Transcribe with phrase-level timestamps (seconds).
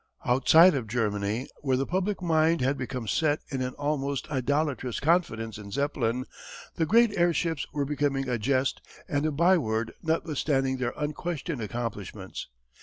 [0.25, 5.59] Outside of Germany, where the public mind had become set in an almost idolatrous confidence
[5.59, 6.25] in Zeppelin,
[6.73, 12.47] the great airships were becoming a jest and a byword notwithstanding their unquestioned accomplishments.